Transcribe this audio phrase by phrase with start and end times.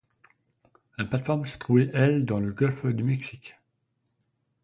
[0.97, 3.55] La plate-forme se trouvait, elle, dans le golfe du Mexique.